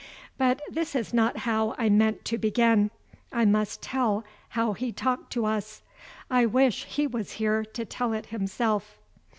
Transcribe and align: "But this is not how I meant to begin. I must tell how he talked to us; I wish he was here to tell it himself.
"But 0.35 0.63
this 0.67 0.95
is 0.95 1.13
not 1.13 1.37
how 1.45 1.75
I 1.77 1.87
meant 1.87 2.25
to 2.25 2.39
begin. 2.39 2.89
I 3.31 3.45
must 3.45 3.83
tell 3.83 4.23
how 4.49 4.73
he 4.73 4.91
talked 4.91 5.31
to 5.33 5.45
us; 5.45 5.83
I 6.27 6.47
wish 6.47 6.85
he 6.85 7.05
was 7.05 7.33
here 7.33 7.63
to 7.63 7.85
tell 7.85 8.11
it 8.13 8.25
himself. 8.25 8.97